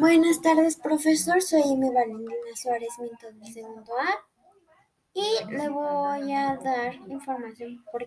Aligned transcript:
Buenas 0.00 0.40
tardes, 0.40 0.76
profesor. 0.76 1.42
Soy 1.42 1.62
Amy 1.62 1.90
Valentina 1.90 2.32
Suárez 2.54 2.90
Minto 3.00 3.26
del 3.32 3.52
segundo 3.52 3.92
A 3.98 4.32
y 5.14 5.44
le 5.50 5.68
voy 5.68 6.32
a 6.32 6.56
dar 6.56 6.94
información 7.08 7.84
por, 7.90 8.06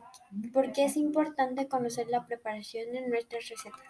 por 0.51 0.71
qué 0.71 0.85
es 0.85 0.97
importante 0.97 1.67
conocer 1.67 2.07
la 2.07 2.25
preparación 2.25 2.91
de 2.91 3.07
nuestras 3.07 3.47
recetas. 3.49 3.81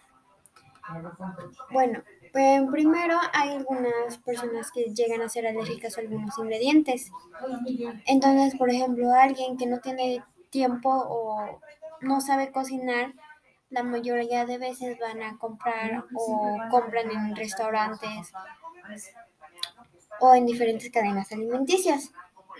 Bueno, 1.71 2.03
pues 2.31 2.61
primero 2.71 3.17
hay 3.33 3.55
algunas 3.55 4.17
personas 4.19 4.71
que 4.71 4.93
llegan 4.93 5.21
a 5.21 5.29
ser 5.29 5.47
alérgicas 5.47 5.97
a 5.97 6.01
algunos 6.01 6.37
ingredientes. 6.37 7.11
Entonces, 8.05 8.55
por 8.57 8.69
ejemplo, 8.69 9.11
alguien 9.11 9.57
que 9.57 9.65
no 9.65 9.79
tiene 9.79 10.23
tiempo 10.49 10.89
o 10.89 11.59
no 12.01 12.21
sabe 12.21 12.51
cocinar, 12.51 13.13
la 13.75 13.83
mayoría 13.83 14.45
de 14.45 14.57
veces 14.57 14.97
van 14.99 15.21
a 15.21 15.37
comprar 15.37 16.05
o 16.15 16.57
compran 16.71 17.11
en 17.11 17.35
restaurantes 17.35 18.31
o 20.21 20.33
en 20.33 20.45
diferentes 20.45 20.89
cadenas 20.89 21.29
alimenticias. 21.33 22.13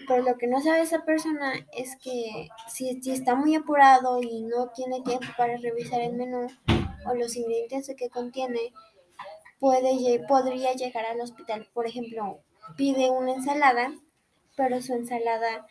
Pero 0.10 0.24
lo 0.24 0.38
que 0.38 0.48
no 0.48 0.62
sabe 0.62 0.82
esa 0.82 1.06
persona 1.06 1.54
es 1.72 1.96
que 2.04 2.50
si, 2.68 3.02
si 3.02 3.12
está 3.12 3.34
muy 3.34 3.56
apurado 3.56 4.22
y 4.22 4.42
no 4.42 4.68
tiene 4.72 5.02
tiempo 5.04 5.28
para 5.38 5.56
revisar 5.56 6.02
el 6.02 6.18
menú 6.18 6.48
o 7.06 7.14
los 7.16 7.38
ingredientes 7.38 7.96
que 7.98 8.10
contiene, 8.10 8.74
puede, 9.58 10.20
podría 10.28 10.74
llegar 10.74 11.06
al 11.06 11.22
hospital. 11.22 11.70
Por 11.74 11.88
ejemplo, 11.88 12.42
pide 12.76 13.10
una 13.10 13.36
ensalada, 13.36 13.94
pero 14.58 14.82
su 14.82 14.92
ensalada 14.92 15.66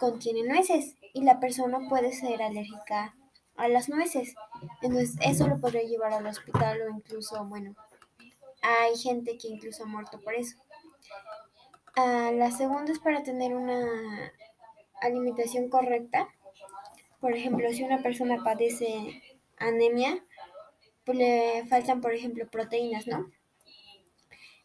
contiene 0.00 0.48
nueces 0.48 0.94
y 1.12 1.24
la 1.24 1.40
persona 1.40 1.78
puede 1.90 2.12
ser 2.12 2.40
alérgica 2.40 3.17
a 3.58 3.68
las 3.68 3.88
nueces. 3.88 4.34
Entonces 4.80 5.16
eso 5.20 5.46
lo 5.46 5.60
podría 5.60 5.82
llevar 5.82 6.12
al 6.12 6.26
hospital 6.26 6.80
o 6.82 6.96
incluso, 6.96 7.44
bueno, 7.44 7.74
hay 8.62 8.96
gente 8.96 9.36
que 9.36 9.48
incluso 9.48 9.84
ha 9.84 9.86
muerto 9.86 10.20
por 10.20 10.34
eso. 10.34 10.56
Uh, 11.96 12.32
la 12.36 12.50
segunda 12.52 12.92
es 12.92 13.00
para 13.00 13.22
tener 13.22 13.54
una 13.54 14.32
alimentación 15.00 15.68
correcta. 15.68 16.28
Por 17.20 17.34
ejemplo, 17.34 17.70
si 17.72 17.82
una 17.82 18.00
persona 18.00 18.42
padece 18.44 19.22
anemia, 19.58 20.24
pues 21.04 21.18
le 21.18 21.66
faltan, 21.66 22.00
por 22.00 22.14
ejemplo, 22.14 22.48
proteínas, 22.48 23.08
¿no? 23.08 23.30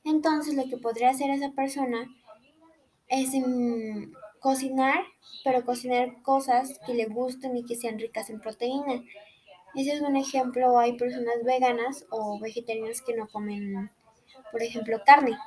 Entonces 0.03 0.53
lo 0.53 0.66
que 0.66 0.78
podría 0.78 1.09
hacer 1.09 1.31
esa 1.31 1.52
persona 1.52 2.08
es 3.08 3.34
um, 3.34 4.12
cocinar, 4.44 5.06
pero 5.46 5.66
cocinar 5.66 6.22
cosas 6.22 6.78
que 6.86 6.94
le 6.94 7.06
gusten 7.06 7.56
y 7.56 7.64
que 7.64 7.78
sean 7.78 7.98
ricas 7.98 8.30
en 8.30 8.42
proteína. 8.42 9.02
Ese 9.74 9.94
es 9.94 10.02
un 10.02 10.18
ejemplo, 10.18 10.78
hay 10.78 10.98
personas 10.98 11.44
veganas 11.46 12.06
o 12.10 12.40
vegetarianas 12.40 13.02
que 13.02 13.16
no 13.16 13.28
comen, 13.30 13.90
por 14.52 14.62
ejemplo, 14.62 15.02
carne. 15.06 15.38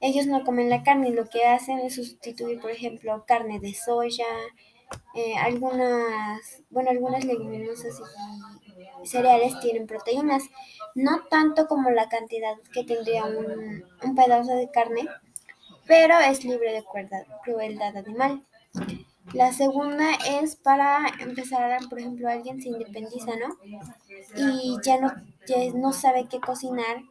Ellos 0.00 0.26
no 0.26 0.44
comen 0.44 0.68
la 0.68 0.82
carne 0.82 1.10
lo 1.10 1.30
que 1.30 1.46
hacen 1.46 1.78
es 1.78 1.94
sustituir, 1.94 2.60
por 2.60 2.72
ejemplo, 2.72 3.24
carne 3.26 3.60
de 3.60 3.72
soya, 3.72 4.26
eh, 5.14 5.36
algunas, 5.38 6.62
bueno, 6.68 6.90
algunas 6.90 7.24
leguminosas 7.24 7.94
y 9.02 9.06
cereales 9.06 9.58
tienen 9.60 9.86
proteínas, 9.86 10.42
no 10.96 11.22
tanto 11.30 11.66
como 11.68 11.90
la 11.90 12.08
cantidad 12.08 12.56
que 12.72 12.82
tendría 12.82 13.24
un 13.24 14.14
pedazo 14.16 14.54
de 14.54 14.70
carne, 14.70 15.08
pero 15.86 16.18
es 16.18 16.44
libre 16.44 16.72
de 16.72 16.84
crueldad 17.44 17.96
animal. 17.96 18.44
La 19.32 19.52
segunda 19.52 20.14
es 20.40 20.56
para 20.56 21.06
empezar, 21.20 21.78
por 21.88 21.98
ejemplo, 21.98 22.28
alguien 22.28 22.62
se 22.62 22.68
independiza, 22.68 23.32
¿no? 23.36 23.56
Y 24.36 24.76
ya 24.84 25.00
no, 25.00 25.12
ya 25.46 25.56
no 25.74 25.92
sabe 25.92 26.28
qué 26.28 26.40
cocinar 26.40 27.02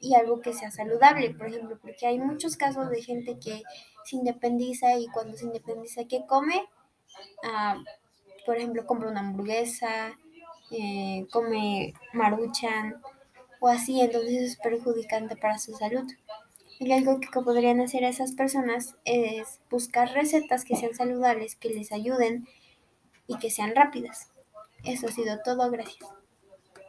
y 0.00 0.14
algo 0.14 0.40
que 0.40 0.52
sea 0.52 0.70
saludable, 0.70 1.30
por 1.30 1.46
ejemplo, 1.46 1.78
porque 1.80 2.06
hay 2.06 2.18
muchos 2.18 2.56
casos 2.56 2.90
de 2.90 3.02
gente 3.02 3.38
que 3.38 3.62
se 4.04 4.16
independiza 4.16 4.96
y 4.96 5.06
cuando 5.08 5.36
se 5.36 5.44
independiza, 5.44 6.04
¿qué 6.04 6.26
come? 6.26 6.66
Ah, 7.44 7.78
por 8.44 8.56
ejemplo, 8.56 8.84
compra 8.84 9.08
una 9.10 9.20
hamburguesa, 9.20 10.18
eh, 10.72 11.26
come 11.30 11.94
maruchan 12.12 13.00
o 13.60 13.68
así, 13.68 14.00
entonces 14.00 14.42
es 14.42 14.56
perjudicante 14.56 15.36
para 15.36 15.58
su 15.58 15.72
salud. 15.74 16.04
Y 16.82 16.90
algo 16.90 17.20
que 17.20 17.28
podrían 17.30 17.80
hacer 17.80 18.02
esas 18.02 18.32
personas 18.32 18.96
es 19.04 19.60
buscar 19.70 20.12
recetas 20.14 20.64
que 20.64 20.74
sean 20.74 20.96
saludables, 20.96 21.54
que 21.54 21.68
les 21.68 21.92
ayuden 21.92 22.48
y 23.28 23.38
que 23.38 23.50
sean 23.50 23.76
rápidas. 23.76 24.30
Eso 24.82 25.06
ha 25.06 25.12
sido 25.12 25.38
todo, 25.44 25.70
gracias. 25.70 26.10